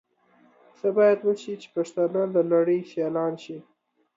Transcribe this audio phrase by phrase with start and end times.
[0.77, 3.57] څه بايد وشي چې پښتانهٔ د نړۍ سيالان شي؟